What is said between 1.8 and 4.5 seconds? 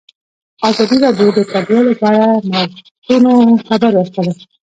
په اړه د نوښتونو خبر ورکړی.